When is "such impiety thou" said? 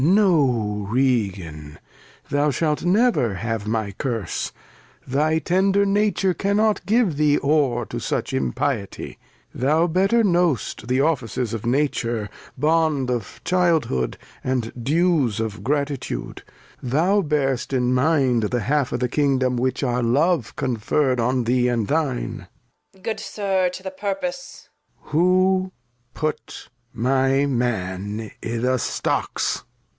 7.99-9.85